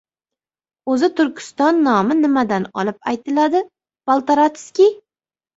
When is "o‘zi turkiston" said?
0.93-1.83